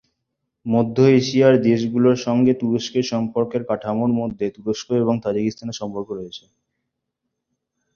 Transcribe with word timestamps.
মধ্য 0.65 0.97
এশিয়ার 1.19 1.55
দেশগুলোর 1.67 2.17
সাথে 2.17 2.53
তুরস্কের 2.61 3.05
সম্পর্কের 3.11 3.61
কাঠামোর 3.69 4.11
মাধ্যমে, 4.19 4.53
তুরস্ক 4.55 4.87
এবং 5.03 5.15
তাজিকিস্তানের 5.23 5.79
সম্পর্ক 5.81 6.09
রয়েছে। 6.11 6.43